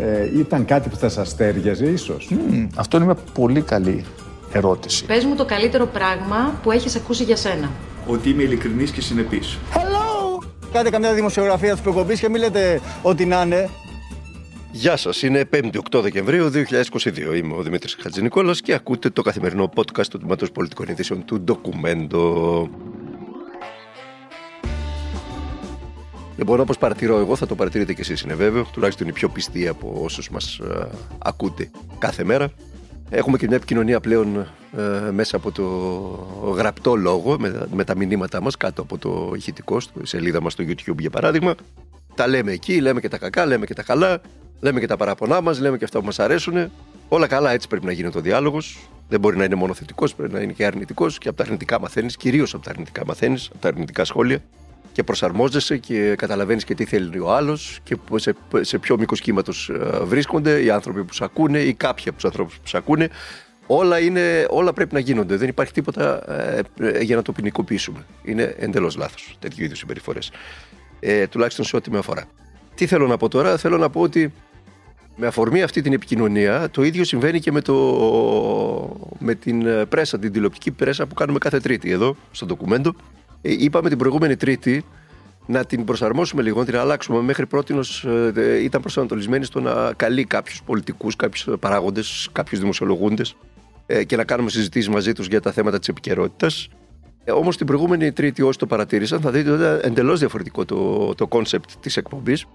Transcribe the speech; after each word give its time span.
ε, 0.00 0.38
ήταν 0.38 0.64
κάτι 0.64 0.88
που 0.88 0.96
θα 0.96 1.08
σας 1.08 1.36
τέριαζε 1.36 1.86
ίσως. 1.86 2.30
Αυτό 2.76 2.96
είναι 2.96 3.06
μια 3.06 3.16
πολύ 3.32 3.60
καλή 3.60 4.04
ερώτηση. 4.52 5.04
Πες 5.04 5.24
μου 5.24 5.34
το 5.34 5.44
καλύτερο 5.44 5.86
πράγμα 5.86 6.58
που 6.62 6.70
έχεις 6.70 6.96
ακούσει 6.96 7.24
για 7.24 7.36
σένα. 7.36 7.70
Ότι 8.06 8.30
είμαι 8.30 8.42
ειλικρινής 8.42 8.90
και 8.90 9.00
συνεπής. 9.00 9.58
Κάντε 10.72 10.90
καμιά 10.90 11.14
δημοσιογραφία 11.14 11.72
της 11.72 11.80
προκοπής 11.80 12.20
και 12.20 12.28
μην 12.28 12.40
λέτε 12.40 12.80
ότι 13.02 13.24
να 13.26 13.42
είναι. 13.42 13.68
Γεια 14.72 14.96
σας, 14.96 15.22
είναι 15.22 15.48
5η 15.52 15.76
8 15.90 16.00
Δεκεμβρίου 16.02 16.50
2022. 16.50 17.36
Είμαι 17.36 17.54
ο 17.54 17.62
Δημήτρης 17.62 17.96
Χατζηνικόλας 18.00 18.60
και 18.60 18.74
ακούτε 18.74 19.10
το 19.10 19.22
καθημερινό 19.22 19.72
podcast 19.74 20.06
του 20.06 20.18
Τμήματος 20.18 20.50
Πολιτικών 20.50 20.88
Ειδήσεων 20.88 21.24
του 21.24 21.40
Ντοκουμέντο. 21.40 22.68
Λοιπόν, 26.38 26.60
όπω 26.60 26.72
παρατηρώ 26.78 27.18
εγώ, 27.18 27.36
θα 27.36 27.46
το 27.46 27.54
παρατηρείτε 27.54 27.92
και 27.92 28.00
εσείς, 28.00 28.20
είναι 28.20 28.34
βέβαιο. 28.34 28.66
Τουλάχιστον 28.72 29.08
οι 29.08 29.12
πιο 29.12 29.28
πιστοί 29.28 29.68
από 29.68 30.00
όσους 30.02 30.30
μας 30.30 30.60
ακούτε 31.18 31.70
κάθε 31.98 32.24
μέρα. 32.24 32.48
Έχουμε 33.10 33.36
και 33.38 33.46
μια 33.46 33.56
επικοινωνία 33.56 34.00
πλέον 34.00 34.36
ε, 34.76 35.10
μέσα 35.10 35.36
από 35.36 35.52
το 35.52 35.64
γραπτό 36.52 36.96
λόγο, 36.96 37.38
με, 37.38 37.66
με 37.72 37.84
τα 37.84 37.96
μηνύματά 37.96 38.42
μας 38.42 38.56
κάτω 38.56 38.82
από 38.82 38.98
το 38.98 39.32
ηχητικό, 39.36 39.80
στη 39.80 40.06
σελίδα 40.06 40.40
μας 40.40 40.52
στο 40.52 40.64
YouTube 40.66 40.98
για 40.98 41.10
παράδειγμα. 41.10 41.54
Τα 42.14 42.26
λέμε 42.26 42.52
εκεί, 42.52 42.80
λέμε 42.80 43.00
και 43.00 43.08
τα 43.08 43.18
κακά, 43.18 43.46
λέμε 43.46 43.66
και 43.66 43.74
τα 43.74 43.82
καλά, 43.82 44.20
λέμε 44.60 44.80
και 44.80 44.86
τα 44.86 44.96
παραπονά 44.96 45.40
μας, 45.40 45.60
λέμε 45.60 45.78
και 45.78 45.84
αυτά 45.84 45.98
που 45.98 46.04
μας 46.04 46.18
αρέσουν. 46.18 46.70
Όλα 47.08 47.26
καλά, 47.26 47.50
έτσι 47.50 47.68
πρέπει 47.68 47.86
να 47.86 47.92
γίνεται 47.92 48.18
ο 48.18 48.20
διάλογος. 48.20 48.88
Δεν 49.08 49.20
μπορεί 49.20 49.36
να 49.36 49.44
είναι 49.44 49.54
μόνο 49.54 49.74
θετικό, 49.74 50.06
πρέπει 50.16 50.32
να 50.32 50.40
είναι 50.40 50.52
και 50.52 50.64
αρνητικός 50.64 51.18
και 51.18 51.28
από 51.28 51.36
τα 51.36 51.44
αρνητικά 51.44 51.80
μαθαίνεις, 51.80 52.16
κυρίως 52.16 52.54
από 52.54 52.64
τα 52.64 52.70
αρνητικά 52.70 53.06
μαθαίνεις, 53.06 53.48
από 53.52 53.58
τα 53.58 53.68
αρνητικά 53.68 54.04
σχόλια 54.04 54.38
και 54.98 55.04
προσαρμόζεσαι 55.04 55.76
και 55.76 56.14
καταλαβαίνεις 56.14 56.64
και 56.64 56.74
τι 56.74 56.84
θέλει 56.84 57.18
ο 57.18 57.32
άλλος 57.32 57.78
και 57.82 57.96
σε, 58.14 58.34
σε 58.60 58.78
ποιο 58.78 58.98
μήκος 58.98 59.20
κύματος 59.20 59.70
βρίσκονται 60.02 60.62
οι 60.62 60.70
άνθρωποι 60.70 61.04
που 61.04 61.12
σε 61.12 61.24
ακούνε 61.24 61.58
ή 61.58 61.74
κάποιοι 61.74 62.04
από 62.06 62.14
τους 62.14 62.24
ανθρώπους 62.24 62.58
που 62.58 62.68
σε 62.68 62.76
ακούνε. 62.76 63.08
Όλα, 63.66 63.98
είναι, 64.00 64.46
όλα 64.48 64.72
πρέπει 64.72 64.94
να 64.94 65.00
γίνονται. 65.00 65.36
Δεν 65.36 65.48
υπάρχει 65.48 65.72
τίποτα 65.72 66.32
ε, 66.32 66.60
ε, 66.80 67.02
για 67.02 67.16
να 67.16 67.22
το 67.22 67.32
ποινικοποιήσουμε. 67.32 68.04
Είναι 68.22 68.54
εντελώς 68.58 68.96
λάθος 68.96 69.36
τέτοιου 69.38 69.64
είδους 69.64 69.78
συμπεριφορές. 69.78 70.30
Ε, 71.00 71.26
τουλάχιστον 71.26 71.64
σε 71.64 71.76
ό,τι 71.76 71.90
με 71.90 71.98
αφορά. 71.98 72.24
Τι 72.74 72.86
θέλω 72.86 73.06
να 73.06 73.16
πω 73.16 73.28
τώρα, 73.28 73.56
θέλω 73.56 73.76
να 73.76 73.90
πω 73.90 74.00
ότι 74.00 74.32
με 75.16 75.26
αφορμή 75.26 75.62
αυτή 75.62 75.80
την 75.80 75.92
επικοινωνία, 75.92 76.70
το 76.70 76.82
ίδιο 76.82 77.04
συμβαίνει 77.04 77.40
και 77.40 77.52
με, 77.52 77.60
το, 77.60 77.76
με 79.18 79.34
την 79.34 79.88
πρέσα, 79.88 80.18
την 80.18 80.32
τηλεοπτική 80.32 80.70
πρέσα 80.70 81.06
που 81.06 81.14
κάνουμε 81.14 81.38
κάθε 81.38 81.60
Τρίτη 81.60 81.90
εδώ, 81.90 82.16
στο 82.30 82.46
ντοκουμέντο. 82.46 82.94
Ε, 83.42 83.52
είπαμε 83.58 83.88
την 83.88 83.98
προηγούμενη 83.98 84.36
Τρίτη 84.36 84.84
να 85.46 85.64
την 85.64 85.84
προσαρμόσουμε 85.84 86.42
λίγο, 86.42 86.58
να 86.58 86.64
την 86.64 86.76
αλλάξουμε. 86.76 87.20
Μέχρι 87.20 87.46
πρώτη 87.46 87.74
ε, 88.34 88.62
ήταν 88.62 88.80
προσανατολισμένη 88.80 89.44
στο 89.44 89.60
να 89.60 89.92
καλεί 89.96 90.24
κάποιους 90.24 90.62
πολιτικούς, 90.62 91.16
κάποιους 91.16 91.48
παράγοντες, 91.60 92.28
κάποιους 92.32 92.60
δημοσιολογούντες 92.60 93.36
ε, 93.86 94.04
και 94.04 94.16
να 94.16 94.24
κάνουμε 94.24 94.50
συζητήσεις 94.50 94.88
μαζί 94.88 95.12
τους 95.12 95.26
για 95.26 95.40
τα 95.40 95.52
θέματα 95.52 95.78
της 95.78 95.88
επικαιρότητας. 95.88 96.68
Ε, 97.24 97.32
Όμως 97.32 97.56
την 97.56 97.66
προηγούμενη 97.66 98.12
Τρίτη, 98.12 98.42
όσοι 98.42 98.58
το 98.58 98.66
παρατήρησαν, 98.66 99.20
θα 99.20 99.30
δείτε 99.30 99.50
ότι 99.50 99.60
ήταν 99.60 99.80
εντελώς 99.82 100.18
διαφορετικό 100.18 100.64
το, 100.64 101.14
το 101.14 101.28
concept 101.30 101.70
της 101.80 101.96
εκπομπής. 101.96 102.46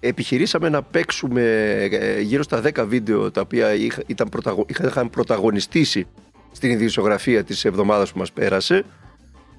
Επιχειρήσαμε 0.00 0.68
να 0.68 0.82
παίξουμε 0.82 1.42
ε, 1.90 2.20
γύρω 2.20 2.42
στα 2.42 2.62
10 2.64 2.84
βίντεο 2.86 3.30
τα 3.30 3.40
οποία 3.40 3.74
είχα, 3.74 4.02
ήταν 4.06 4.28
πρωταγω, 4.28 4.66
είχαν 4.68 5.10
πρωταγωνιστήσει 5.10 6.06
στην 6.52 6.70
ειδησιογραφία 6.70 7.44
της 7.44 7.64
εβδομάδας 7.64 8.12
που 8.12 8.18
μας 8.18 8.32
πέρασε, 8.32 8.84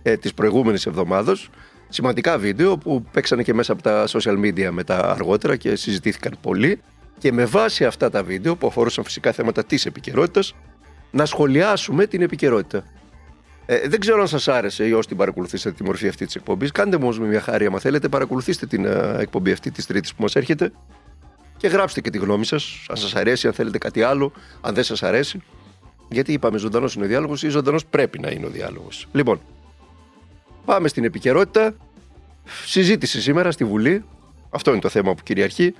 ε, 0.02 0.18
της 0.18 0.34
προηγούμενης 0.34 0.86
εβδομάδος. 0.86 1.50
Σημαντικά 1.90 2.38
βίντεο 2.38 2.78
που 2.78 3.04
παίξανε 3.12 3.44
και 3.44 3.54
μέσα 3.54 3.74
από 3.74 3.82
τα 3.82 4.06
social 4.08 4.40
media 4.40 4.70
μετά 4.72 5.12
αργότερα 5.12 5.56
και 5.56 5.76
συζητήθηκαν 5.76 6.38
πολύ. 6.42 6.82
Και 7.18 7.32
με 7.32 7.46
βάση 7.46 7.86
αυτά 7.86 8.09
τα 8.09 8.24
βίντεο 8.24 8.56
που 8.56 8.68
αφορούσαν 8.68 9.04
φυσικά 9.04 9.32
θέματα 9.32 9.64
της 9.64 9.86
επικαιρότητας, 9.86 10.56
να 11.12 11.26
σχολιάσουμε 11.26 12.06
την 12.06 12.22
επικαιρότητα. 12.22 12.84
Ε, 13.66 13.88
δεν 13.88 14.00
ξέρω 14.00 14.22
αν 14.22 14.28
σας 14.28 14.48
άρεσε 14.48 14.88
ή 14.88 14.92
όσοι 14.92 15.08
την 15.08 15.18
παρακολουθήσατε 15.18 15.76
τη 15.76 15.84
μορφή 15.84 16.08
αυτή 16.08 16.26
της 16.26 16.36
εκπομπής. 16.36 16.72
Κάντε 16.72 16.98
μου 16.98 17.04
όμως 17.04 17.20
με 17.20 17.28
μια 17.28 17.42
χάρη, 17.42 17.66
άμα 17.66 17.80
θέλετε, 17.80 18.08
παρακολουθήστε 18.08 18.66
την 18.66 18.86
ε, 18.86 19.16
εκπομπή 19.20 19.52
αυτή 19.52 19.72
της 19.72 19.86
Τρίτης 19.86 20.14
που 20.14 20.22
μας 20.22 20.36
έρχεται 20.36 20.72
και 21.58 21.68
γράψτε 21.68 22.02
και 22.02 22.09
τη 22.09 22.18
γνώμη 22.18 22.46
σας. 22.46 22.86
Αν 22.90 22.98
σας 22.98 23.16
αρέσει, 23.16 23.48
αν 23.48 23.54
θέλετε 23.54 23.78
κάτι 23.78 24.02
άλλο, 24.02 24.32
αν 24.62 24.74
δεν 24.74 24.84
σας 24.84 25.04
αρέσει. 25.04 25.42
Γιατί 26.09 26.34
είπαμε, 26.34 26.58
ζωντανός 26.58 26.96
είναι 26.96 27.06
ο 27.06 27.08
διάλογος 27.08 27.44
ή 27.44 27.50
ζωντανός 27.50 27.86
πρέπει 27.86 28.20
να 28.20 28.30
είναι 28.30 28.46
ο 28.46 28.50
διάλογος. 28.50 29.08
Λοιπόν, 29.12 29.40
πάμε 30.66 30.88
στην 30.88 31.03
επικαιρότητα. 31.03 31.75
Συζήτηση 32.66 33.22
σήμερα 33.22 33.52
στη 33.52 33.64
Βουλή. 33.64 34.03
Αυτό 34.50 34.72
είναι 34.72 34.80
το 34.80 34.90
θέμα 34.90 35.14
που 35.14 35.24
κυριαρχεί. 35.24 35.74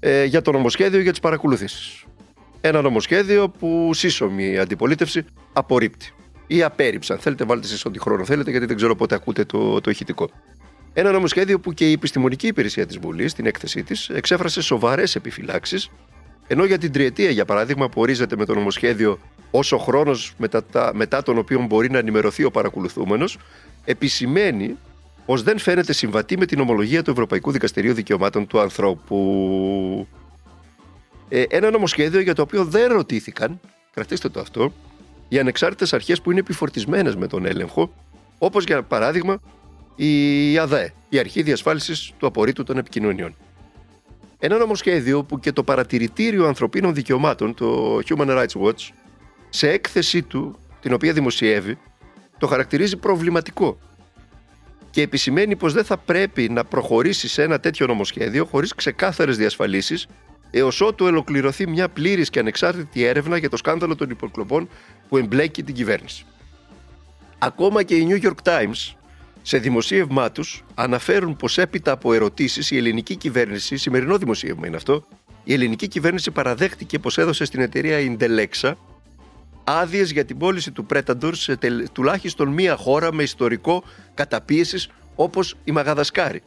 Ε, 0.00 0.24
για 0.24 0.42
το 0.42 0.52
νομοσχέδιο 0.52 1.00
για 1.00 1.10
τις 1.10 1.20
παρακολουθήσεις. 1.20 2.04
Ένα 2.60 2.82
νομοσχέδιο 2.82 3.48
που 3.48 3.90
σύσσωμη 3.94 4.58
αντιπολίτευση 4.58 5.24
απορρίπτει 5.52 6.12
ή 6.46 6.62
απέρριψε. 6.62 7.12
Αν 7.12 7.18
θέλετε, 7.18 7.44
βάλτε 7.44 7.66
εσείς 7.66 7.84
ό,τι 7.84 7.98
χρόνο 7.98 8.24
θέλετε, 8.24 8.50
γιατί 8.50 8.66
δεν 8.66 8.76
ξέρω 8.76 8.96
πότε 8.96 9.14
ακούτε 9.14 9.44
το, 9.44 9.80
το 9.80 9.90
ηχητικό. 9.90 10.30
Ένα 10.92 11.10
νομοσχέδιο 11.12 11.60
που 11.60 11.72
και 11.72 11.88
η 11.88 11.92
επιστημονική 11.92 12.46
υπηρεσία 12.46 12.86
της 12.86 12.98
Βουλής, 12.98 13.30
στην 13.30 13.46
έκθεσή 13.46 13.82
της, 13.82 14.08
εξέφρασε 14.08 14.62
σοβαρές 14.62 15.14
επιφυλάξεις, 15.14 15.90
ενώ 16.46 16.64
για 16.64 16.78
την 16.78 16.92
τριετία, 16.92 17.30
για 17.30 17.44
παράδειγμα, 17.44 17.88
που 17.88 18.00
ορίζεται 18.00 18.36
με 18.36 18.44
το 18.44 18.54
νομοσχέδιο 18.54 19.18
όσο 19.50 19.78
χρόνος 19.78 20.34
μετά, 20.36 20.90
μετά 20.94 21.22
τον 21.22 21.38
οποίο 21.38 21.60
μπορεί 21.60 21.90
να 21.90 21.98
ενημερωθεί 21.98 22.44
ο 22.44 22.50
παρακολουθούμενος, 22.50 23.38
επισημαίνει 23.84 24.76
πως 25.26 25.42
δεν 25.42 25.58
φαίνεται 25.58 25.92
συμβατή 25.92 26.38
με 26.38 26.46
την 26.46 26.60
ομολογία 26.60 27.02
του 27.02 27.10
Ευρωπαϊκού 27.10 27.50
Δικαστηρίου 27.50 27.94
Δικαιωμάτων 27.94 28.46
του 28.46 28.60
Ανθρώπου. 28.60 30.06
Ε, 31.28 31.42
ένα 31.48 31.70
νομοσχέδιο 31.70 32.20
για 32.20 32.34
το 32.34 32.42
οποίο 32.42 32.64
δεν 32.64 32.92
ρωτήθηκαν, 32.92 33.60
κρατήστε 33.94 34.28
το 34.28 34.40
αυτό, 34.40 34.72
οι 35.28 35.38
ανεξάρτητες 35.38 35.92
αρχές 35.92 36.20
που 36.20 36.30
είναι 36.30 36.40
επιφορτισμένες 36.40 37.16
με 37.16 37.26
τον 37.26 37.46
έλεγχο, 37.46 37.92
όπως 38.38 38.64
για 38.64 38.82
παράδειγμα 38.82 39.40
η 39.96 40.58
ΑΔΕ, 40.58 40.92
η 41.08 41.18
Αρχή 41.18 41.42
Διασφάλισης 41.42 42.12
του 42.18 42.26
Απορρίτου 42.26 42.62
των 42.64 42.78
Επικοινωνιών. 42.78 43.36
Ένα 44.38 44.58
νομοσχέδιο 44.58 45.24
που 45.24 45.40
και 45.40 45.52
το 45.52 45.62
Παρατηρητήριο 45.62 46.46
Ανθρωπίνων 46.46 46.94
Δικαιωμάτων, 46.94 47.54
το 47.54 47.98
Human 48.08 48.28
Rights 48.28 48.62
Watch, 48.62 48.88
σε 49.48 49.70
έκθεσή 49.70 50.22
του, 50.22 50.58
την 50.80 50.92
οποία 50.92 51.12
δημοσιεύει, 51.12 51.78
το 52.44 52.50
χαρακτηρίζει 52.50 52.96
προβληματικό 52.96 53.78
και 54.90 55.02
επισημαίνει 55.02 55.56
πως 55.56 55.72
δεν 55.72 55.84
θα 55.84 55.96
πρέπει 55.96 56.48
να 56.48 56.64
προχωρήσει 56.64 57.28
σε 57.28 57.42
ένα 57.42 57.60
τέτοιο 57.60 57.86
νομοσχέδιο 57.86 58.44
χωρίς 58.44 58.74
ξεκάθαρες 58.74 59.36
διασφαλίσεις 59.36 60.06
έως 60.50 60.80
ότου 60.80 61.06
ολοκληρωθεί 61.06 61.66
μια 61.66 61.88
πλήρης 61.88 62.30
και 62.30 62.38
ανεξάρτητη 62.38 63.02
έρευνα 63.04 63.36
για 63.36 63.48
το 63.48 63.56
σκάνδαλο 63.56 63.94
των 63.96 64.10
υποκλοπών 64.10 64.68
που 65.08 65.16
εμπλέκει 65.16 65.62
την 65.62 65.74
κυβέρνηση. 65.74 66.24
Ακόμα 67.38 67.82
και 67.82 67.94
οι 67.94 68.06
New 68.10 68.24
York 68.24 68.42
Times 68.42 68.94
σε 69.42 69.58
δημοσίευμά 69.58 70.30
τους 70.30 70.64
αναφέρουν 70.74 71.36
πως 71.36 71.58
έπειτα 71.58 71.92
από 71.92 72.12
ερωτήσεις 72.12 72.70
η 72.70 72.76
ελληνική 72.76 73.16
κυβέρνηση, 73.16 73.76
σημερινό 73.76 74.18
δημοσίευμα 74.18 74.66
είναι 74.66 74.76
αυτό, 74.76 75.06
η 75.44 75.52
ελληνική 75.52 75.88
κυβέρνηση 75.88 76.30
παραδέχτηκε 76.30 76.98
πως 76.98 77.18
έδωσε 77.18 77.44
στην 77.44 77.60
εταιρεία 77.60 77.98
Indelexa 78.00 78.72
άδειες 79.64 80.10
για 80.10 80.24
την 80.24 80.38
πώληση 80.38 80.72
του 80.72 80.86
Predator 80.92 81.30
σε 81.32 81.58
τουλάχιστον 81.92 82.48
μία 82.48 82.76
χώρα 82.76 83.12
με 83.12 83.22
ιστορικό 83.22 83.84
καταπίεσης 84.14 84.88
όπως 85.14 85.56
η 85.64 85.72
Μαγαδασκάρη. 85.72 86.42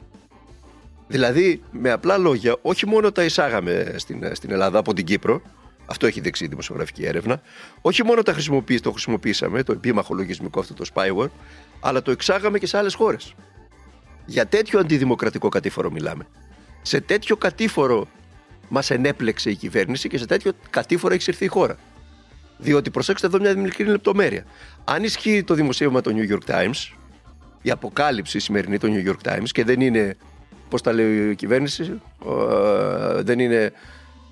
Δηλαδή, 1.08 1.62
με 1.72 1.92
απλά 1.92 2.18
λόγια, 2.18 2.56
όχι 2.62 2.88
μόνο 2.88 3.12
τα 3.12 3.24
εισάγαμε 3.24 3.94
στην, 3.98 4.36
στην 4.36 4.52
Ελλάδα 4.52 4.80
από 4.80 4.94
την 4.94 5.06
Κύπρο, 5.06 5.42
Αυτό 5.90 6.08
έχει 6.08 6.20
δείξει 6.20 6.46
η 6.46 6.48
δημοσιογραφική 6.48 7.06
έρευνα. 7.06 7.42
Όχι 7.82 8.04
μόνο 8.04 8.22
τα 8.22 8.34
χρησιμοποιήσαμε, 8.34 8.84
το 8.84 8.92
χρησιμοποίησαμε, 8.92 9.64
το 9.64 9.72
επίμαχο 9.72 10.14
λογισμικό 10.14 10.60
αυτό 10.60 10.74
το 10.74 10.86
spyware, 10.94 11.30
αλλά 11.80 12.02
το 12.02 12.12
εξάγαμε 12.12 12.60
και 12.60 12.68
σε 12.68 12.78
άλλες 12.78 12.94
χώρες. 12.94 13.34
Για 14.26 14.46
τέτοιο 14.46 14.80
αντιδημοκρατικό 14.80 15.50
κατήφορο 15.50 15.92
μιλάμε. 15.92 16.28
Σε 16.82 17.02
τέτοιο 17.02 17.38
κατήφορο 17.38 18.08
μας 18.70 18.90
ενέπλεξε 18.90 19.50
η 19.50 19.56
κυβέρνηση 19.56 20.10
και 20.10 20.18
σε 20.18 20.26
τέτοιο 20.26 20.52
κατήφορο 20.70 21.14
έχει 21.14 21.24
συρθεί 21.24 21.46
η 21.46 21.48
χώρα. 21.48 21.78
Διότι 22.58 22.90
προσέξτε 22.90 23.28
εδώ 23.28 23.40
μια 23.40 23.58
μικρή 23.58 23.86
λεπτομέρεια. 23.86 24.46
Αν 24.84 25.04
ισχύει 25.04 25.44
το 25.44 25.54
δημοσίευμα 25.54 26.02
του 26.02 26.14
New 26.16 26.34
York 26.34 26.52
Times, 26.56 26.94
η 27.62 27.72
αποκάλυψη 27.72 28.40
σημερινή 28.40 28.78
του 28.78 28.88
New 28.94 29.10
York 29.10 29.34
Times 29.34 29.50
και 29.52 29.64
δεν 29.64 29.82
είναι, 29.82 30.18
πώς 30.70 30.82
τα 30.82 30.94
λέει 30.94 31.30
η 31.30 31.36
κυβέρνηση, 31.36 32.02
ε, 32.26 33.22
δεν 33.22 33.40
είναι, 33.40 33.72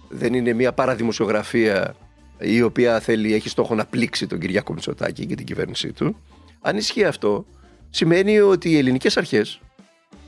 δεν 0.09 0.33
είναι 0.33 0.53
μια 0.53 0.73
παραδημοσιογραφία 0.73 1.95
η 2.39 2.61
οποία 2.61 2.99
θέλει, 2.99 3.33
έχει 3.33 3.49
στόχο 3.49 3.75
να 3.75 3.85
πλήξει 3.85 4.27
τον 4.27 4.39
Κυριάκο 4.39 4.73
Μητσοτάκη 4.73 5.25
και 5.25 5.35
την 5.35 5.45
κυβέρνησή 5.45 5.91
του. 5.91 6.21
Αν 6.61 6.77
ισχύει 6.77 7.03
αυτό, 7.03 7.45
σημαίνει 7.89 8.39
ότι 8.39 8.69
οι 8.69 8.77
ελληνικές 8.77 9.17
αρχές 9.17 9.59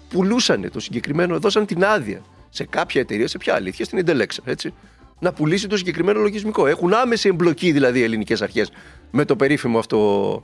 πουλούσαν 0.09 0.69
το 0.71 0.79
συγκεκριμένο, 0.79 1.39
δώσαν 1.39 1.65
την 1.65 1.83
άδεια 1.83 2.21
σε 2.49 2.65
κάποια 2.65 3.01
εταιρεία, 3.01 3.27
σε 3.27 3.37
ποια 3.37 3.55
αλήθεια, 3.55 3.85
στην 3.85 4.03
Intellexa, 4.05 4.39
έτσι, 4.43 4.73
να 5.19 5.33
πουλήσει 5.33 5.67
το 5.67 5.77
συγκεκριμένο 5.77 6.19
λογισμικό. 6.19 6.67
Έχουν 6.67 6.93
άμεση 6.93 7.27
εμπλοκή 7.29 7.71
δηλαδή 7.71 7.99
οι 7.99 8.03
ελληνικές 8.03 8.41
αρχές 8.41 8.71
με 9.11 9.25
το 9.25 9.35
περίφημο 9.35 9.79
αυτό 9.79 10.43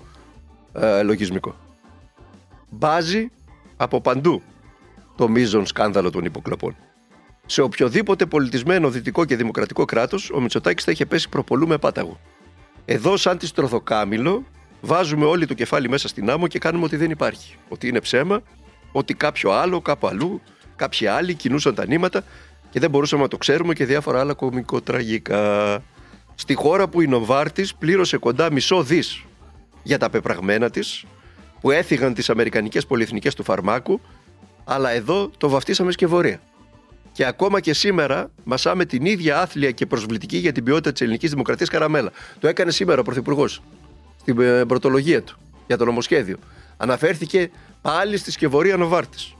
ε, 0.73 1.01
λογισμικό. 1.01 1.55
Μπάζει 2.69 3.31
από 3.77 4.01
παντού 4.01 4.41
το 5.15 5.27
μείζον 5.29 5.65
σκάνδαλο 5.65 6.09
των 6.09 6.25
υποκλοπών. 6.25 6.75
Σε 7.45 7.61
οποιοδήποτε 7.61 8.25
πολιτισμένο 8.25 8.89
δυτικό 8.89 9.25
και 9.25 9.35
δημοκρατικό 9.35 9.85
κράτος, 9.85 10.31
ο 10.31 10.41
Μητσοτάκης 10.41 10.83
θα 10.83 10.91
είχε 10.91 11.05
πέσει 11.05 11.29
προπολού 11.29 11.67
με 11.67 11.77
πάταγο. 11.77 12.19
Εδώ, 12.85 13.17
σαν 13.17 13.37
τη 13.37 13.45
στροδοκάμιλο, 13.47 14.45
βάζουμε 14.81 15.25
όλοι 15.25 15.45
το 15.45 15.53
κεφάλι 15.53 15.89
μέσα 15.89 16.07
στην 16.07 16.29
άμμο 16.29 16.47
και 16.47 16.59
κάνουμε 16.59 16.85
ότι 16.85 16.95
δεν 16.95 17.09
υπάρχει. 17.09 17.55
Ότι 17.69 17.87
είναι 17.87 17.99
ψέμα, 17.99 18.41
ότι 18.91 19.13
κάποιο 19.13 19.51
άλλο, 19.51 19.81
κάπου 19.81 20.07
αλλού, 20.07 20.41
κάποιοι 20.75 21.07
άλλοι 21.07 21.33
κινούσαν 21.33 21.75
τα 21.75 21.85
νήματα 21.85 22.23
και 22.73 22.79
δεν 22.79 22.89
μπορούσαμε 22.89 23.21
να 23.21 23.27
το 23.27 23.37
ξέρουμε 23.37 23.73
και 23.73 23.85
διάφορα 23.85 24.19
άλλα 24.19 24.33
κομικοτραγικά. 24.33 25.83
Στη 26.35 26.53
χώρα 26.53 26.87
που 26.87 27.01
η 27.01 27.07
Νοβάρτης 27.07 27.75
πλήρωσε 27.75 28.17
κοντά 28.17 28.51
μισό 28.51 28.83
δις 28.83 29.23
για 29.83 29.97
τα 29.97 30.09
πεπραγμένα 30.09 30.69
της 30.69 31.05
που 31.61 31.71
έφυγαν 31.71 32.13
τις 32.13 32.29
αμερικανικές 32.29 32.85
πολυεθνικές 32.85 33.35
του 33.35 33.43
φαρμάκου 33.43 34.01
αλλά 34.63 34.89
εδώ 34.89 35.31
το 35.37 35.49
βαφτίσαμε 35.49 35.91
σκευωρία. 35.91 36.41
Και 37.11 37.25
ακόμα 37.25 37.59
και 37.59 37.73
σήμερα 37.73 38.31
μασάμε 38.43 38.85
την 38.85 39.05
ίδια 39.05 39.39
άθλια 39.39 39.71
και 39.71 39.85
προσβλητική 39.85 40.37
για 40.37 40.51
την 40.51 40.63
ποιότητα 40.63 40.91
της 40.91 41.01
ελληνικής 41.01 41.29
δημοκρατίας 41.29 41.69
καραμέλα. 41.69 42.11
Το 42.39 42.47
έκανε 42.47 42.71
σήμερα 42.71 42.99
ο 42.99 43.03
Πρωθυπουργός 43.03 43.61
στην 44.19 44.39
ε, 44.39 44.65
πρωτολογία 44.65 45.23
του 45.23 45.37
για 45.67 45.77
το 45.77 45.85
νομοσχέδιο. 45.85 46.37
Αναφέρθηκε 46.77 47.51
πάλι 47.81 48.17
στη 48.17 48.31
σκευωρία 48.31 48.77
Νοβάρτης. 48.77 49.35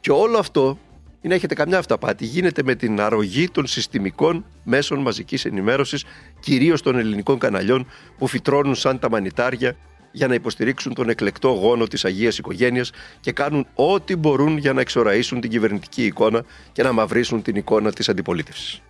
Και 0.00 0.10
όλο 0.10 0.38
αυτό 0.38 0.78
είναι 1.24 1.34
έχετε 1.34 1.54
καμιά 1.54 1.78
αυταπάτη. 1.78 2.24
Γίνεται 2.24 2.62
με 2.62 2.74
την 2.74 3.00
αρρωγή 3.00 3.48
των 3.48 3.66
συστημικών 3.66 4.44
μέσων 4.62 4.98
μαζικής 4.98 5.44
ενημέρωσης, 5.44 6.04
κυρίως 6.40 6.82
των 6.82 6.98
ελληνικών 6.98 7.38
καναλιών 7.38 7.86
που 8.18 8.26
φυτρώνουν 8.26 8.74
σαν 8.74 8.98
τα 8.98 9.10
μανιτάρια 9.10 9.76
για 10.12 10.26
να 10.26 10.34
υποστηρίξουν 10.34 10.94
τον 10.94 11.08
εκλεκτό 11.08 11.48
γόνο 11.48 11.86
της 11.86 12.04
Αγίας 12.04 12.38
Οικογένειας 12.38 12.90
και 13.20 13.32
κάνουν 13.32 13.66
ό,τι 13.74 14.16
μπορούν 14.16 14.56
για 14.56 14.72
να 14.72 14.80
εξοραίσουν 14.80 15.40
την 15.40 15.50
κυβερνητική 15.50 16.04
εικόνα 16.04 16.44
και 16.72 16.82
να 16.82 16.92
μαυρίσουν 16.92 17.42
την 17.42 17.56
εικόνα 17.56 17.92
της 17.92 18.08
αντιπολίτευσης. 18.08 18.82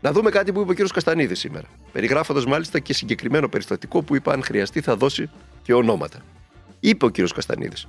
Να 0.00 0.12
δούμε 0.12 0.30
κάτι 0.30 0.52
που 0.52 0.60
είπε 0.60 0.82
ο 0.82 0.86
κ. 0.86 0.92
Καστανίδης 0.92 1.38
σήμερα. 1.38 1.66
Περιγράφοντας 1.92 2.46
μάλιστα 2.46 2.78
και 2.78 2.94
συγκεκριμένο 2.94 3.48
περιστατικό 3.48 4.02
που 4.02 4.14
είπε 4.14 4.32
αν 4.32 4.42
χρειαστεί 4.42 4.80
θα 4.80 4.96
δώσει 4.96 5.30
και 5.62 5.74
ονόματα. 5.74 6.18
Είπε 6.80 7.04
ο 7.04 7.10
κ. 7.10 7.14
Καστανίδης. 7.34 7.86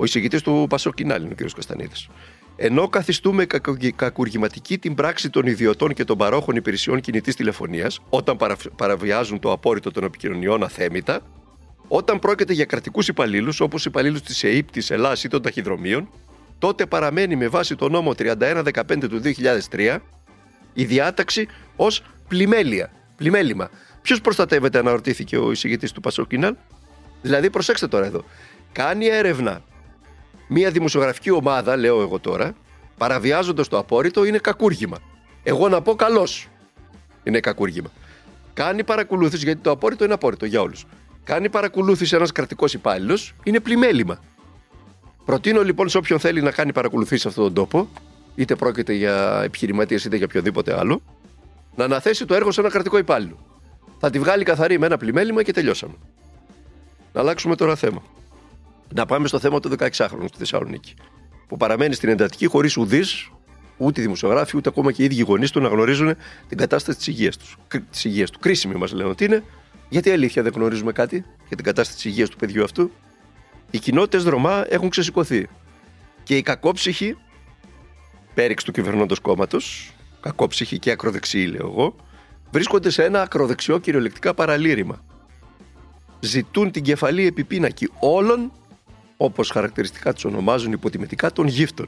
Ο 0.00 0.04
εισηγητής 0.04 0.42
του 0.42 0.66
Πασοκινάλη 0.68 1.24
είναι 1.24 1.34
ο 1.40 1.44
κ. 1.44 1.50
Καστανίδης. 1.54 2.08
Ενώ 2.56 2.88
καθιστούμε 2.88 3.46
κακουργηματική 3.96 4.78
την 4.78 4.94
πράξη 4.94 5.30
των 5.30 5.46
ιδιωτών 5.46 5.94
και 5.94 6.04
των 6.04 6.18
παρόχων 6.18 6.56
υπηρεσιών 6.56 7.00
κινητής 7.00 7.36
τηλεφωνίας, 7.36 8.00
όταν 8.08 8.36
παραβιάζουν 8.76 9.38
το 9.38 9.52
απόρριτο 9.52 9.90
των 9.90 10.04
επικοινωνιών 10.04 10.62
αθέμητα, 10.62 11.20
όταν 11.88 12.18
πρόκειται 12.18 12.52
για 12.52 12.64
κρατικούς 12.64 13.08
υπαλλήλους, 13.08 13.60
όπως 13.60 13.84
υπαλλήλους 13.84 14.22
της 14.22 14.44
ΕΕΠ, 14.44 14.70
της 14.70 14.90
ΕΛΑ 14.90 15.16
ή 15.24 15.28
των 15.28 15.42
ταχυδρομείων, 15.42 16.08
τότε 16.58 16.86
παραμένει 16.86 17.36
με 17.36 17.48
βάση 17.48 17.76
το 17.76 17.88
νόμο 17.88 18.14
3115 18.14 19.08
του 19.08 19.20
2003 19.70 19.98
η 20.72 20.84
διάταξη 20.84 21.48
ως 21.76 22.02
πλημέλεια. 22.28 22.92
Πλημέλημα. 23.16 23.70
Ποιος 24.02 24.20
προστατεύεται, 24.20 24.78
αναρωτήθηκε 24.78 25.36
ο 25.36 25.50
εισηγητής 25.50 25.92
του 25.92 26.00
Πασοκινάλ. 26.00 26.54
Δηλαδή, 27.22 27.50
προσέξτε 27.50 27.88
τώρα 27.88 28.06
εδώ. 28.06 28.24
Κάνει 28.72 29.06
έρευνα 29.06 29.62
μια 30.52 30.70
δημοσιογραφική 30.70 31.30
ομάδα, 31.30 31.76
λέω 31.76 32.00
εγώ 32.00 32.18
τώρα, 32.18 32.54
παραβιάζοντας 32.96 33.68
το 33.68 33.78
απόρριτο, 33.78 34.24
είναι 34.24 34.38
κακούργημα. 34.38 34.98
Εγώ 35.42 35.68
να 35.68 35.82
πω 35.82 35.94
καλώ. 35.94 36.28
Είναι 37.22 37.40
κακούργημα. 37.40 37.90
Κάνει 38.54 38.84
παρακολούθηση, 38.84 39.44
γιατί 39.44 39.60
το 39.60 39.70
απόρριτο 39.70 40.04
είναι 40.04 40.12
απόρριτο 40.12 40.46
για 40.46 40.60
όλους. 40.60 40.86
Κάνει 41.24 41.48
παρακολούθηση 41.48 42.16
ένας 42.16 42.32
κρατικός 42.32 42.74
υπάλληλος, 42.74 43.34
είναι 43.42 43.60
πλημέλημα. 43.60 44.20
Προτείνω 45.24 45.62
λοιπόν 45.62 45.88
σε 45.88 45.98
όποιον 45.98 46.18
θέλει 46.18 46.42
να 46.42 46.50
κάνει 46.50 46.72
παρακολουθήσεις 46.72 47.22
σε 47.22 47.28
αυτόν 47.28 47.44
τον 47.44 47.54
τόπο, 47.54 47.88
είτε 48.34 48.54
πρόκειται 48.54 48.92
για 48.92 49.40
επιχειρηματίες 49.44 50.04
είτε 50.04 50.16
για 50.16 50.26
οποιοδήποτε 50.26 50.78
άλλο, 50.78 51.02
να 51.76 51.84
αναθέσει 51.84 52.26
το 52.26 52.34
έργο 52.34 52.50
σε 52.50 52.60
ένα 52.60 52.70
κρατικό 52.70 52.98
υπάλληλο. 52.98 53.36
Θα 53.98 54.10
τη 54.10 54.18
βγάλει 54.18 54.44
καθαρή 54.44 54.78
με 54.78 54.86
ένα 54.86 54.96
πλημέλημα 54.96 55.42
και 55.42 55.52
τελειώσαμε. 55.52 55.94
Να 57.12 57.20
αλλάξουμε 57.20 57.56
τώρα 57.56 57.76
θέμα. 57.76 58.02
Να 58.94 59.06
πάμε 59.06 59.28
στο 59.28 59.38
θέμα 59.38 59.60
του 59.60 59.70
16χρονου 59.78 60.24
στη 60.26 60.38
Θεσσαλονίκη. 60.38 60.94
Που 61.46 61.56
παραμένει 61.56 61.94
στην 61.94 62.08
εντατική 62.08 62.46
χωρίς 62.46 62.76
ουδής, 62.76 63.30
ούτε 63.76 64.00
οι 64.00 64.02
δημοσιογράφοι, 64.02 64.56
ούτε 64.56 64.68
ακόμα 64.68 64.92
και 64.92 65.02
οι 65.02 65.04
ίδιοι 65.04 65.22
γονείς 65.22 65.50
του 65.50 65.60
να 65.60 65.68
γνωρίζουν 65.68 66.14
την 66.48 66.58
κατάσταση 66.58 66.98
της 66.98 67.06
υγείας 67.06 67.36
τους. 67.36 67.56
Της 67.90 68.04
υγείας 68.04 68.30
του. 68.30 68.38
Κρίσιμη 68.38 68.74
μας 68.74 68.92
λένε 68.92 69.08
ότι 69.08 69.24
είναι. 69.24 69.44
Γιατί 69.88 70.10
αλήθεια 70.10 70.42
δεν 70.42 70.52
γνωρίζουμε 70.54 70.92
κάτι 70.92 71.24
για 71.46 71.56
την 71.56 71.64
κατάσταση 71.64 71.94
της 71.94 72.04
υγείας 72.04 72.28
του 72.28 72.36
παιδιού 72.36 72.64
αυτού. 72.64 72.90
Οι 73.70 73.78
κοινότητες 73.78 74.24
Ρωμά 74.24 74.64
έχουν 74.68 74.88
ξεσηκωθεί. 74.88 75.48
Και 76.22 76.36
οι 76.36 76.42
κακόψυχοι, 76.42 77.16
πέριξ 78.34 78.64
του 78.64 78.72
κυβερνώντος 78.72 79.18
κόμματος, 79.18 79.92
κακόψυχοι 80.20 80.78
και 80.78 80.90
ακροδεξιοί, 80.90 81.48
λέω 81.50 81.66
εγώ, 81.66 81.96
βρίσκονται 82.50 82.90
σε 82.90 83.04
ένα 83.04 83.22
ακροδεξιό 83.22 83.78
κυριολεκτικά 83.78 84.34
παραλήρημα. 84.34 85.04
Ζητούν 86.20 86.70
την 86.70 86.82
κεφαλή 86.82 87.26
επιπίνακη 87.26 87.88
όλων 88.00 88.52
όπως 89.22 89.50
χαρακτηριστικά 89.50 90.12
τους 90.12 90.24
ονομάζουν 90.24 90.72
υποτιμητικά, 90.72 91.32
των 91.32 91.46
γύφτων. 91.46 91.86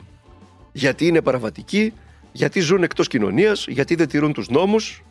Γιατί 0.73 1.07
είναι 1.07 1.21
παραβατικοί, 1.21 1.93
γιατί 2.33 2.61
ζουν 2.61 2.83
εκτός 2.83 3.09
κοινωνίας, 3.09 3.67
γιατί 3.69 3.95
δεν 3.95 4.09
τηρούν 4.09 4.33
τους 4.33 4.49
νόμους. 4.49 5.05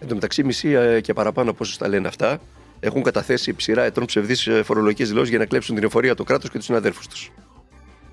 Εν 0.00 0.08
τω 0.08 0.14
μεταξύ 0.14 0.44
μισή 0.44 0.68
ε, 0.68 1.00
και 1.00 1.12
παραπάνω 1.12 1.50
από 1.50 1.58
όσους 1.62 1.76
τα 1.76 1.88
λένε 1.88 2.08
αυτά, 2.08 2.40
έχουν 2.80 3.02
καταθέσει 3.02 3.54
ψηρά 3.54 3.82
ετών 3.82 4.04
ψευδείς 4.04 4.46
ε, 4.46 4.62
φορολογικές 4.62 5.08
δηλώσεις 5.08 5.30
για 5.30 5.38
να 5.38 5.46
κλέψουν 5.46 5.74
την 5.74 5.84
εφορία 5.84 6.14
το 6.14 6.24
κράτος 6.24 6.50
και 6.50 6.56
τους 6.56 6.66
συναδέρφους 6.66 7.06
τους. 7.06 7.32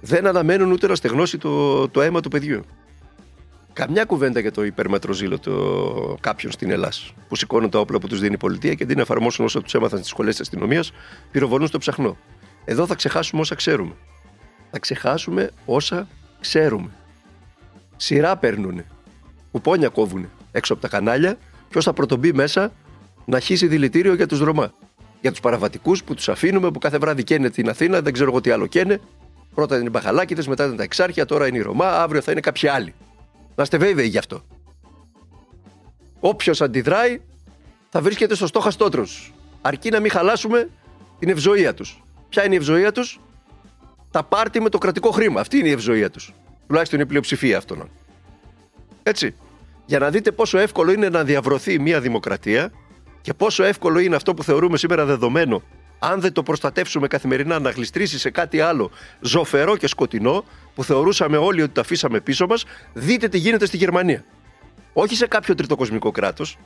Δεν 0.01 0.27
αναμένουν 0.27 0.71
ούτε 0.71 0.87
να 0.87 0.95
στεγνώσει 0.95 1.37
το, 1.37 1.87
το 1.89 2.01
αίμα 2.01 2.21
του 2.21 2.29
παιδιού. 2.29 2.63
Καμιά 3.73 4.05
κουβέντα 4.05 4.39
για 4.39 4.51
το 4.51 4.63
υπέρμετρο 4.63 5.13
ζήλο 5.13 5.39
το 5.39 6.17
κάποιον 6.19 6.51
στην 6.51 6.71
Ελλάδα 6.71 6.95
που 7.27 7.35
σηκώνουν 7.35 7.69
τα 7.69 7.79
όπλα 7.79 7.99
που 7.99 8.07
τους 8.07 8.19
δίνει 8.19 8.33
η 8.33 8.37
πολιτεία 8.37 8.73
και 8.73 8.83
αντί 8.83 8.95
να 8.95 9.01
εφαρμόσουν 9.01 9.45
όσα 9.45 9.61
τους 9.61 9.73
έμαθαν 9.73 9.97
στις 9.97 10.09
σχολές 10.09 10.31
της 10.31 10.41
αστυνομίας, 10.41 10.91
πυροβολούν 11.31 11.67
στο 11.67 11.77
ψαχνό. 11.77 12.17
Εδώ 12.65 12.85
θα 12.85 12.95
ξεχάσουμε 12.95 13.41
όσα 13.41 13.55
ξέρουμε. 13.55 13.93
Θα 14.71 14.79
ξεχάσουμε 14.79 15.49
όσα 15.65 16.07
ξέρουμε. 16.39 16.89
Σειρά 17.95 18.37
παίρνουν. 18.37 18.83
Κουπόνια 19.51 19.89
κόβουν 19.89 20.29
έξω 20.51 20.73
από 20.73 20.81
τα 20.81 20.87
κανάλια. 20.87 21.37
Ποιο 21.69 21.81
θα 21.81 21.93
πρωτομπεί 21.93 22.33
μέσα 22.33 22.71
να 23.25 23.39
χύσει 23.39 23.67
δηλητήριο 23.67 24.13
για 24.13 24.27
τους 24.27 24.39
Ρωμά. 24.39 24.73
Για 25.21 25.31
τους 25.31 25.39
παραβατικούς 25.39 26.03
που 26.03 26.13
τους 26.13 26.29
αφήνουμε, 26.29 26.71
που 26.71 26.79
κάθε 26.79 26.97
βράδυ 26.97 27.23
καίνε 27.23 27.49
την 27.49 27.69
Αθήνα, 27.69 28.01
δεν 28.01 28.13
ξέρω 28.13 28.29
εγώ 28.29 28.41
τι 28.41 28.49
άλλο 28.49 28.67
καίνε. 28.67 28.99
Πρώτα 29.53 29.75
είναι 29.75 29.85
οι 29.85 29.89
μπαχαλάκιδε, 29.91 30.43
μετά 30.47 30.63
ήταν 30.65 30.77
τα 30.77 30.83
εξάρχεια, 30.83 31.25
τώρα 31.25 31.47
είναι 31.47 31.57
η 31.57 31.61
Ρωμά, 31.61 32.01
αύριο 32.01 32.21
θα 32.21 32.31
είναι 32.31 32.39
κάποιοι 32.39 32.67
άλλοι. 32.67 32.93
Να 33.55 33.63
είστε 33.63 33.77
βέβαιοι 33.77 34.07
γι' 34.07 34.17
αυτό. 34.17 34.43
Όποιος 36.19 36.61
αντιδράει 36.61 37.21
θα 37.89 38.01
βρίσκεται 38.01 38.35
στο 38.35 38.47
στόχαστό 38.47 38.89
τους. 38.89 39.33
Αρκεί 39.61 39.89
να 39.89 39.99
μην 39.99 40.11
χαλάσουμε 40.11 40.69
την 41.19 41.29
ευζοία 41.29 41.73
τους. 41.73 42.03
Ποια 42.33 42.45
είναι 42.45 42.53
η 42.53 42.57
ευζοία 42.57 42.91
τους, 42.91 43.19
τα 44.11 44.23
πάρτι 44.23 44.61
με 44.61 44.69
το 44.69 44.77
κρατικό 44.77 45.11
χρήμα. 45.11 45.39
Αυτή 45.39 45.57
είναι 45.57 45.67
η 45.67 45.71
ευζοία 45.71 46.09
τους. 46.09 46.33
Τουλάχιστον 46.67 46.99
η 46.99 47.05
πλειοψηφία 47.05 47.57
αυτών. 47.57 47.89
Έτσι. 49.03 49.35
Για 49.85 49.99
να 49.99 50.09
δείτε 50.09 50.31
πόσο 50.31 50.57
εύκολο 50.57 50.91
είναι 50.91 51.09
να 51.09 51.23
διαβρωθεί 51.23 51.79
μια 51.79 52.01
δημοκρατία 52.01 52.71
και 53.21 53.33
πόσο 53.33 53.63
εύκολο 53.63 53.99
είναι 53.99 54.15
αυτό 54.15 54.33
που 54.33 54.43
θεωρούμε 54.43 54.77
σήμερα 54.77 55.05
δεδομένο, 55.05 55.63
αν 55.99 56.21
δεν 56.21 56.33
το 56.33 56.43
προστατεύσουμε 56.43 57.07
καθημερινά, 57.07 57.59
να 57.59 57.69
γλιστρήσει 57.69 58.19
σε 58.19 58.29
κάτι 58.29 58.59
άλλο 58.59 58.91
ζωφερό 59.19 59.77
και 59.77 59.87
σκοτεινό, 59.87 60.43
που 60.75 60.83
θεωρούσαμε 60.83 61.37
όλοι 61.37 61.61
ότι 61.61 61.71
το 61.71 61.81
αφήσαμε 61.81 62.19
πίσω 62.19 62.45
μας, 62.45 62.65
δείτε 62.93 63.27
τι 63.27 63.37
γίνεται 63.37 63.65
στη 63.65 63.77
Γερμανία. 63.77 64.23
Όχι 64.93 65.15
σε 65.15 65.27
κάποιο 65.27 65.55
τριτοκοσμικό 65.55 66.11
κράτος, 66.11 66.57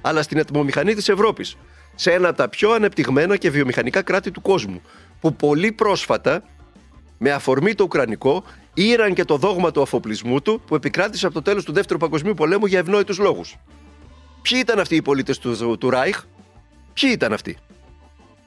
αλλά 0.00 0.22
στην 0.22 0.38
ατμομηχανή 0.38 0.94
της 0.94 1.08
Ευρώπης. 1.08 1.56
Σε 1.94 2.12
ένα 2.12 2.28
από 2.28 2.36
τα 2.36 2.48
πιο 2.48 2.70
ανεπτυγμένα 2.70 3.36
και 3.36 3.50
βιομηχανικά 3.50 4.02
κράτη 4.02 4.30
του 4.30 4.40
κόσμου. 4.40 4.82
Που 5.20 5.34
πολύ 5.34 5.72
πρόσφατα, 5.72 6.42
με 7.18 7.30
αφορμή 7.30 7.74
το 7.74 7.84
Ουκρανικό, 7.84 8.44
ήραν 8.74 9.14
και 9.14 9.24
το 9.24 9.36
δόγμα 9.36 9.70
του 9.70 9.82
αφοπλισμού 9.82 10.42
του 10.42 10.62
που 10.66 10.74
επικράτησε 10.74 11.26
από 11.26 11.34
το 11.34 11.42
τέλος 11.42 11.64
του 11.64 11.72
Δεύτερου 11.72 11.98
Παγκοσμίου 11.98 12.34
Πολέμου 12.34 12.66
για 12.66 12.78
ευνόητους 12.78 13.18
λόγους. 13.18 13.56
Ποιοι 14.42 14.58
ήταν 14.62 14.78
αυτοί 14.78 14.96
οι 14.96 15.02
πολίτες 15.02 15.38
του, 15.38 15.78
του 15.78 15.90
Ράιχ, 15.90 16.22
ποιοι 16.92 17.10
ήταν 17.12 17.32
αυτοί; 17.32 17.58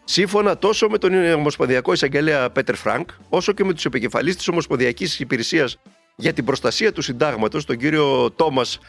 Σύμφωνα 0.03 0.57
τόσο 0.57 0.87
με 0.87 0.97
τον 0.97 1.33
Ομοσπονδιακό 1.33 1.93
Εισαγγελέα 1.93 2.49
Πέτερ 2.49 2.75
Φρανκ, 2.75 3.09
όσο 3.29 3.51
και 3.53 3.63
με 3.63 3.73
τους 3.73 3.85
επικεφαλείς 3.85 4.35
της 4.35 4.47
Ομοσπονδιακής 4.47 5.19
Υπηρεσίας 5.19 5.77
για 6.15 6.33
την 6.33 6.45
Προστασία 6.45 6.91
του 6.91 7.01
Συντάγματος, 7.01 7.65
τον 7.65 7.77
κύριο 7.77 8.31
Τόμας 8.31 8.79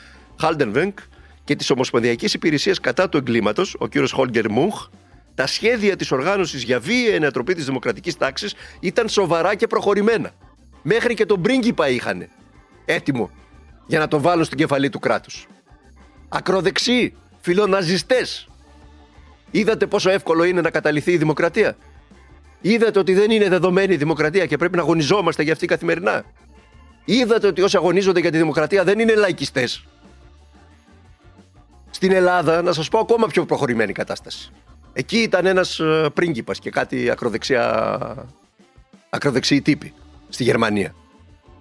Χάλντενβανγκ, 0.41 0.99
και 1.49 1.57
της 1.57 1.71
Ομοσπονδιακής 1.71 2.35
Υπηρεσίας 2.35 2.81
κατά 2.81 3.09
του 3.09 3.17
εγκλήματος, 3.17 3.77
ο 3.79 3.87
κύριος 3.87 4.13
Χόλγκερ 4.13 4.51
Μουνχ, 4.51 4.89
τα 5.35 5.47
σχέδια 5.47 5.97
της 5.97 6.13
οργάνωσης 6.13 6.63
για 6.63 6.81
βίαιη 6.81 7.09
ενατροπή 7.09 7.55
της 7.55 7.65
δημοκρατικής 7.65 8.17
τάξης 8.17 8.55
ήταν 8.81 9.09
σοβαρά 9.09 9.55
και 9.55 9.67
προχωρημένα. 9.67 10.31
Μέχρι 10.83 11.15
και 11.15 11.27
τον 11.27 11.43
πρίγκιπα 11.43 11.89
είχαν 11.89 12.29
έτοιμο 12.85 13.31
για 13.87 13.99
να 13.99 14.09
το 14.09 14.21
βάλουν 14.21 14.45
στην 14.45 14.59
κεφαλή 14.59 14.89
του 14.89 14.99
κράτους. 14.99 15.47
Ακροδεξιοί, 16.29 17.15
φιλοναζιστές. 17.41 18.49
Είδατε 19.51 19.87
πόσο 19.87 20.11
εύκολο 20.11 20.45
είναι 20.45 20.61
να 20.61 20.71
καταληθεί 20.71 21.13
η 21.13 21.17
δημοκρατία; 21.17 21.77
Είδατε 22.61 22.99
ότι 22.99 23.15
δεν 23.15 23.31
είναι 23.31 23.49
δεδομένη 23.49 23.95
η 23.95 23.97
δημοκρατία 23.97 24.47
και 24.47 24.57
πρέπει 24.57 24.77
να 24.77 24.83
αγωνιζόμαστε 24.83 25.43
για 25.43 25.53
αυτή 25.53 25.67
καθημερινά; 25.67 26.25
Είδατε 27.05 27.47
ότι 27.47 27.63
όσοι 27.63 27.77
αγωνίζονται 27.77 28.21
για 28.21 28.31
τη 28.31 28.37
δημοκρατία 28.37 28.85
δεν 28.85 28.99
είναι 28.99 29.15
λαϊκιστές; 29.15 29.85
Στην 31.99 32.13
Ελλάδα, 32.13 32.63
να 32.63 32.73
σας 32.73 32.89
πω 32.89 32.99
ακόμα 32.99 33.27
πιο 33.27 33.45
προχωρημένη 33.45 33.93
κατάσταση. 33.93 34.51
Εκεί 34.93 35.19
ήταν 35.19 35.47
ένας 35.47 35.79
ε, 35.79 36.11
πρίγκιπας 36.15 36.59
και 36.59 36.71
κάτι 36.71 37.11
ακροδεξιά, 37.11 37.99
ακροδεξιοί 39.11 39.61
τύποι 39.61 39.93
στη 40.29 40.43
Γερμανία. 40.43 40.95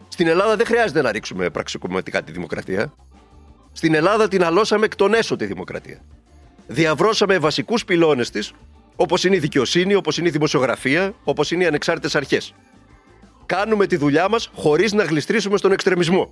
Στην 0.08 0.28
Ελλάδα 0.28 0.56
δεν 0.56 0.66
χρειάζεται 0.66 1.02
να 1.02 1.12
ρίξουμε 1.12 1.50
πραξικοπηματικά 1.50 2.24
τη 2.24 2.32
δημοκρατία. 2.32 2.94
Στην 3.72 3.94
Ελλάδα 3.94 4.28
την 4.28 4.44
αλώσαμε 4.44 4.86
εκ 4.86 4.96
των 4.96 5.14
έσω 5.14 5.36
τη 5.36 5.46
δημοκρατία. 5.46 6.02
Διαβρώσαμε 6.68 7.38
βασικούς 7.38 7.86
πυλώνες 7.86 8.30
της, 8.30 8.54
όπως 8.96 9.24
είναι 9.24 9.36
η 9.36 9.40
δικαιοσύνη, 9.40 9.96
όπως 9.96 10.18
είναι 10.18 10.28
η 10.28 10.32
δημοσιογραφία, 10.32 11.14
όπως 11.24 11.52
είναι 11.52 11.64
οι 11.64 11.68
ανεξάρτητες 11.68 12.16
αρχές. 12.16 12.54
Κάνουμε 13.46 13.88
τη 13.88 13.96
δουλειά 13.96 14.30
μας 14.30 14.50
χωρίς 14.54 14.94
να 14.94 15.04
γλιστρήσουμε 15.04 15.58
στον 15.58 15.72
εξτρεμισμό. 15.72 16.30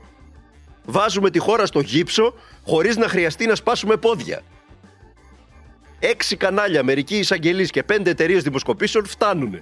Βάζουμε 0.86 1.30
τη 1.30 1.40
χώρα 1.40 1.66
στο 1.66 1.80
γύψο 1.80 2.34
χωρίς 2.66 2.98
να 2.98 3.08
χρειαστεί 3.08 3.46
να 3.46 3.56
σπάσουμε 3.56 3.96
πόδια. 3.96 4.42
Έξι 6.00 6.36
κανάλια, 6.36 6.84
μερικοί 6.84 7.18
εισαγγελείς 7.18 7.72
και 7.72 7.84
πέντε 7.84 8.10
εταιρείες 8.10 8.44
δημοσκοπήσεων 8.44 9.06
φτάνουν. 9.06 9.62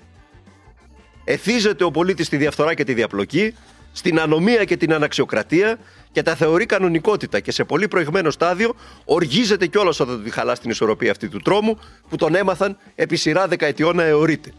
Εθίζεται 1.24 1.84
ο 1.84 1.92
πολίτης 1.92 2.26
στη 2.26 2.38
διαφθορά 2.38 2.74
και 2.74 2.84
τη 2.84 2.94
διαπλοκή, 2.94 3.54
στην 3.92 4.20
ανομία 4.20 4.64
και 4.64 4.78
την 4.78 4.94
αναξιοκρατία 4.94 5.78
και 6.12 6.22
τα 6.22 6.36
θεωρεί 6.36 6.66
κανονικότητα 6.66 7.40
και 7.40 7.52
σε 7.52 7.64
πολύ 7.64 7.88
προηγμένο 7.88 8.32
στάδιο 8.32 8.76
οργίζεται 9.06 9.68
κιόλας 9.68 10.00
όταν 10.00 10.24
τη 10.24 10.30
χαλά 10.30 10.56
στην 10.56 10.70
ισορροπία 10.70 11.12
αυτή 11.12 11.30
του 11.30 11.40
τρόμου 11.40 11.80
που 12.10 12.16
τον 12.16 12.36
έμαθαν 12.36 12.78
επί 12.96 13.16
σειρά 13.16 13.48
δεκαετιών 13.48 13.96
να 13.96 14.04
αιωρείται. 14.04 14.54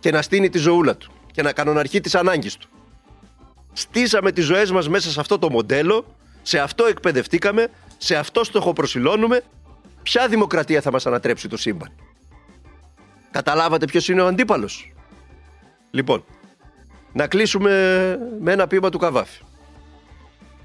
Και 0.00 0.10
να 0.10 0.22
στείνει 0.22 0.50
τη 0.50 0.58
ζωούλα 0.58 0.96
του 0.96 1.12
και 1.32 1.42
να 1.42 1.52
κανοναρχεί 1.52 2.00
τις 2.00 2.14
ανάγκες 2.14 2.56
του. 2.56 2.68
Στήσαμε 3.72 4.32
τις 4.32 4.44
ζωές 4.44 4.70
μας 4.70 4.88
μέσα 4.88 5.10
σε 5.10 5.20
αυτό 5.20 5.38
το 5.38 5.50
μοντέλο, 5.50 6.16
σε 6.42 6.58
αυτό 6.58 6.84
εκπαιδευτήκαμε, 6.84 7.68
σε 7.98 8.16
αυτό 8.16 8.44
στοχοπροσιλώνουμε. 8.44 9.42
Ποια 10.02 10.28
δημοκρατία 10.28 10.80
θα 10.80 10.90
μας 10.92 11.06
ανατρέψει 11.06 11.48
το 11.48 11.56
σύμπαν; 11.56 11.92
Καταλάβατε 13.30 13.86
ποιος 13.86 14.08
είναι 14.08 14.22
ο 14.22 14.26
αντίπαλος; 14.26 14.92
Λοιπόν, 15.90 16.24
να 17.12 17.26
κλείσουμε 17.26 17.70
με 18.40 18.52
ένα 18.52 18.66
ποίημα 18.66 18.90
του 18.90 18.98
Καβάφη. 18.98 19.40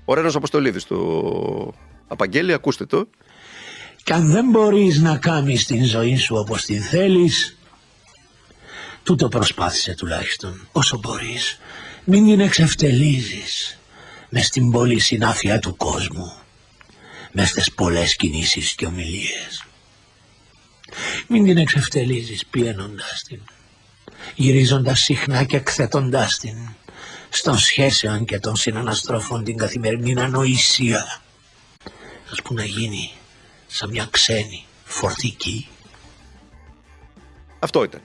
Ο 0.05 0.13
Ρένος 0.13 0.35
Αποστολίδης 0.35 0.85
του 0.85 1.73
Απαγγέλη, 2.07 2.53
ακούστε 2.53 2.85
το. 2.85 3.09
Και 4.03 4.13
αν 4.13 4.31
δεν 4.31 4.49
μπορείς 4.49 4.99
να 4.99 5.17
κάνεις 5.17 5.65
την 5.65 5.83
ζωή 5.83 6.15
σου 6.15 6.35
όπως 6.35 6.61
την 6.65 6.81
θέλεις, 6.81 7.57
τούτο 9.03 9.27
προσπάθησε 9.27 9.95
τουλάχιστον 9.95 10.67
όσο 10.71 10.97
μπορείς. 10.97 11.59
Μην 12.09 12.25
την 12.25 12.39
εξευτελίζεις 12.39 13.77
μες 14.29 14.45
στην 14.45 14.71
πόλη 14.71 14.99
συνάφεια 14.99 15.59
του 15.59 15.75
κόσμου, 15.75 16.33
μες 17.31 17.49
στις 17.49 17.71
πολλές 17.71 18.15
κινήσεις 18.15 18.73
και 18.73 18.85
ομιλίες. 18.85 19.65
Μην 21.27 21.45
την 21.45 21.57
εξευτελίζεις 21.57 22.45
πιένοντας 22.45 23.23
την, 23.27 23.41
γυρίζοντας 24.35 24.99
συχνά 24.99 25.43
και 25.43 25.55
εκθέτοντας 25.55 26.37
την, 26.37 26.57
στον 27.29 27.57
σχέσεων 27.57 28.25
και 28.25 28.39
των 28.39 28.55
συναναστροφών 28.55 29.43
την 29.43 29.57
καθημερινή 29.57 30.21
ανοησία. 30.21 31.21
Ας 32.31 32.41
που 32.41 32.53
να 32.53 32.63
γίνει 32.63 33.11
σαν 33.67 33.89
μια 33.89 34.07
ξένη 34.11 34.65
φορτική. 34.83 35.67
Αυτό 37.59 37.83
ήταν. 37.83 38.01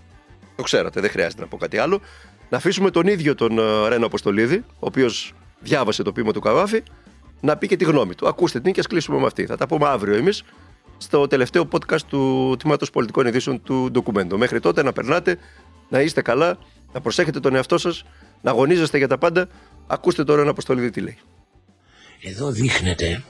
Το 0.57 0.63
ξέρατε, 0.63 1.01
δεν 1.01 1.11
χρειάζεται 1.11 1.41
να 1.41 1.49
πω 1.49 1.57
κάτι 1.57 1.79
άλλο. 1.79 2.01
Να 2.53 2.59
αφήσουμε 2.59 2.91
τον 2.91 3.07
ίδιο 3.07 3.35
τον 3.35 3.57
uh, 3.59 3.89
Ρένο 3.89 4.07
Αποστολίδη, 4.07 4.65
ο 4.69 4.87
οποίος 4.87 5.35
διάβασε 5.61 6.03
το 6.03 6.13
ποίημα 6.13 6.33
του 6.33 6.41
Καβάφη, 6.41 6.83
να 7.41 7.57
πει 7.57 7.67
και 7.67 7.77
τη 7.77 7.85
γνώμη 7.85 8.15
του. 8.15 8.29
Ακούστε 8.29 8.61
την 8.61 8.73
και 8.73 8.81
ας 8.81 8.87
κλείσουμε 8.87 9.19
με 9.19 9.27
αυτή. 9.27 9.47
Θα 9.47 9.57
τα 9.57 9.67
πούμε 9.67 9.89
αύριο 9.89 10.15
εμείς 10.15 10.43
στο 10.99 11.27
τελευταίο 11.27 11.69
podcast 11.73 12.01
του 12.09 12.55
Τμήματος 12.59 12.91
Πολιτικών 12.91 13.27
Ειδήσεων 13.27 13.63
του 13.63 13.89
Ντοκουμέντο. 13.91 14.39
Μέχρι 14.39 14.61
τότε 14.61 14.83
να 14.83 14.93
περνάτε, 14.93 15.39
να 15.89 16.01
είστε 16.01 16.23
καλά, 16.23 16.59
να 16.93 17.01
προσέχετε 17.01 17.41
τον 17.41 17.55
εαυτό 17.55 17.79
σας, 17.79 18.05
να 18.41 18.51
αγωνίζεστε 18.51 18.99
για 18.99 19.09
τα 19.09 19.19
πάντα. 19.19 19.49
Ακούστε 19.87 20.25
τώρα 20.25 20.41
ένα 20.41 20.51
Αποστολίδη 20.51 20.91
τι 20.91 21.01
λέει. 21.01 21.19
Εδώ 22.23 22.51
δείχνεται 22.51 23.23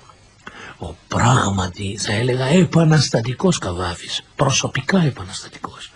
ο 0.79 0.95
πράγματι 1.09 1.97
θα 1.99 2.13
έλεγα 2.13 2.47
επαναστατικός 2.47 3.59
Καβάφης, 3.59 4.23
προσωπικά 4.37 5.03
επαναστατικός. 5.03 5.92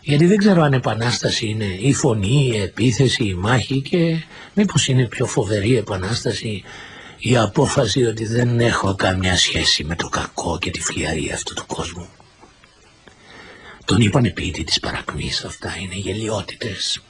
Γιατί 0.00 0.26
δεν 0.26 0.36
ξέρω 0.36 0.62
αν 0.62 0.72
επανάσταση 0.72 1.46
είναι 1.46 1.64
η 1.64 1.92
φωνή, 1.92 2.50
η 2.52 2.56
επίθεση, 2.56 3.24
η 3.24 3.34
μάχη 3.34 3.80
και 3.80 4.22
μήπως 4.54 4.88
είναι 4.88 5.06
πιο 5.06 5.26
φοβερή 5.26 5.76
επανάσταση 5.76 6.62
η 7.18 7.36
απόφαση 7.36 8.04
ότι 8.04 8.26
δεν 8.26 8.60
έχω 8.60 8.94
καμιά 8.94 9.36
σχέση 9.36 9.84
με 9.84 9.96
το 9.96 10.08
κακό 10.08 10.58
και 10.58 10.70
τη 10.70 10.80
φλιαρία 10.80 11.34
αυτού 11.34 11.54
του 11.54 11.66
κόσμου. 11.66 12.08
Τον 13.84 14.00
είπανε 14.00 14.30
ποιητή 14.30 14.64
της 14.64 14.80
παρακμής, 14.80 15.44
αυτά 15.44 15.76
είναι 15.80 15.94
γελιότητες. 15.94 17.02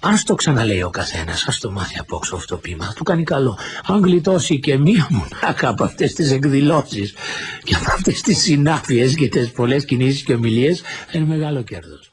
Αν 0.00 0.22
το 0.24 0.34
ξαναλέει 0.34 0.82
ο 0.82 0.90
καθένας, 0.90 1.44
ας 1.46 1.58
το 1.58 1.70
μάθει 1.70 1.98
απόξω 1.98 2.36
αυτό 2.36 2.54
το 2.54 2.60
πείμα, 2.60 2.92
του 2.96 3.04
κάνει 3.04 3.22
καλό. 3.22 3.58
Αν 3.86 4.00
γλιτώσει 4.00 4.60
και 4.60 4.78
μία 4.78 5.06
μονάχα 5.10 5.68
από 5.72 5.84
αυτές 5.84 6.12
τις 6.12 6.30
εκδηλώσεις 6.30 7.14
και 7.64 7.74
από 7.74 7.90
αυτές 7.92 8.20
τις 8.20 8.38
συνάφειες 8.38 9.14
και 9.14 9.28
τις 9.28 9.50
πολλές 9.50 9.84
κινήσεις 9.84 10.22
και 10.22 10.34
ομιλίες, 10.34 10.82
είναι 11.12 11.24
μεγάλο 11.24 11.62
κέρδος. 11.62 12.07